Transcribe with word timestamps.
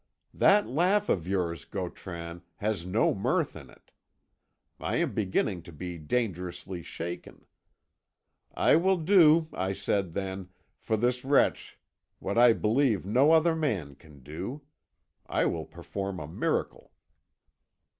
That 0.33 0.65
laugh 0.65 1.09
of 1.09 1.27
yours, 1.27 1.63
Gautran, 1.63 2.41
has 2.55 2.87
no 2.87 3.13
mirth 3.13 3.55
in 3.55 3.69
it. 3.69 3.91
I 4.79 4.95
am 4.95 5.13
beginning 5.13 5.61
to 5.61 5.71
be 5.71 5.99
dangerously 5.99 6.81
shaken. 6.81 7.45
I 8.55 8.77
will 8.77 8.97
do, 8.97 9.47
I 9.53 9.73
said 9.73 10.13
then, 10.13 10.49
for 10.79 10.97
this 10.97 11.23
wretch 11.23 11.77
what 12.17 12.35
I 12.35 12.51
believe 12.51 13.05
no 13.05 13.31
other 13.31 13.55
man 13.55 13.93
can 13.93 14.23
do. 14.23 14.63
I 15.27 15.45
will 15.45 15.65
perform 15.65 16.19
a 16.19 16.27
miracle." 16.27 16.91